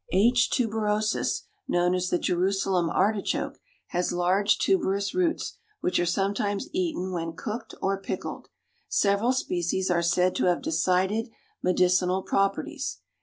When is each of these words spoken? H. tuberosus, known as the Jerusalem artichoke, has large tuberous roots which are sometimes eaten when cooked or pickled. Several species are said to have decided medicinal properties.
H. 0.11 0.49
tuberosus, 0.49 1.43
known 1.67 1.93
as 1.93 2.09
the 2.09 2.17
Jerusalem 2.17 2.89
artichoke, 2.89 3.59
has 3.89 4.11
large 4.11 4.57
tuberous 4.57 5.13
roots 5.13 5.59
which 5.81 5.99
are 5.99 6.07
sometimes 6.07 6.69
eaten 6.73 7.11
when 7.11 7.33
cooked 7.33 7.75
or 7.83 8.01
pickled. 8.01 8.47
Several 8.89 9.31
species 9.31 9.91
are 9.91 10.01
said 10.01 10.33
to 10.37 10.45
have 10.45 10.63
decided 10.63 11.29
medicinal 11.61 12.23
properties. 12.23 13.01